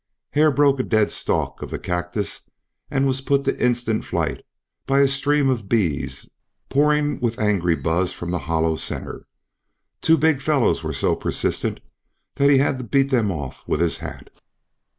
[0.31, 2.49] Hare broke a dead stalk of the cactus
[2.89, 4.43] and was put to instant flight
[4.87, 6.27] by a stream of bees
[6.69, 9.27] pouring with angry buzz from the hollow centre.
[10.01, 11.81] Two big fellows were so persistent
[12.37, 14.31] that he had to beat them off with his hat.